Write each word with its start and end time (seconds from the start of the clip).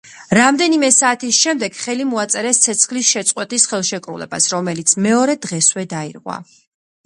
რამდენიმე 0.37 0.87
საათის 0.95 1.41
შემდეგ 1.47 1.77
ხელი 1.81 2.07
მოაწერეს 2.15 2.63
ცეცხლის 2.65 3.13
შეწყვეტის 3.17 3.69
ხელშეკრულებას, 3.75 4.51
რომელიც 4.57 4.99
მეორე 5.09 5.41
დღესვე 5.49 5.89
დაირღვა. 5.97 6.45